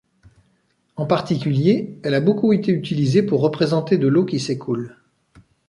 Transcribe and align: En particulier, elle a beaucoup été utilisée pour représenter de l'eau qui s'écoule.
En 0.95 1.05
particulier, 1.05 1.99
elle 2.03 2.15
a 2.15 2.21
beaucoup 2.21 2.53
été 2.53 2.71
utilisée 2.71 3.21
pour 3.21 3.39
représenter 3.39 3.99
de 3.99 4.07
l'eau 4.07 4.25
qui 4.25 4.39
s'écoule. 4.39 4.97